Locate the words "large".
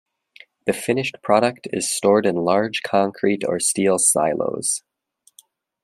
2.37-2.81